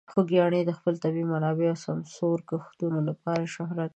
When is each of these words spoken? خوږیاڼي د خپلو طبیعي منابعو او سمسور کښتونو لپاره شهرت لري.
خوږیاڼي 0.11 0.61
د 0.65 0.71
خپلو 0.77 0.97
طبیعي 1.03 1.25
منابعو 1.33 1.71
او 1.73 1.81
سمسور 1.85 2.37
کښتونو 2.49 2.99
لپاره 3.09 3.51
شهرت 3.55 3.79
لري. 3.87 3.89